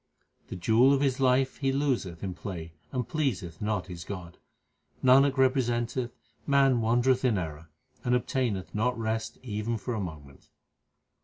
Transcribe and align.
The 0.47 0.55
jewel 0.55 0.93
of 0.93 1.01
his 1.01 1.19
life 1.19 1.57
he 1.57 1.71
loseth 1.71 2.23
in 2.23 2.33
play, 2.33 2.73
and 2.91 3.07
pleaseth 3.07 3.61
not 3.61 3.85
his 3.85 4.03
God. 4.03 4.39
Nanak 5.03 5.37
representeth 5.37 6.17
man 6.47 6.81
wandereth 6.81 7.23
in 7.23 7.37
error, 7.37 7.69
and 8.03 8.15
ob 8.15 8.25
taineth 8.25 8.73
not 8.73 8.97
rest 8.97 9.37
even 9.43 9.77
for 9.77 9.93
a 9.93 9.99
moment. 9.99 10.49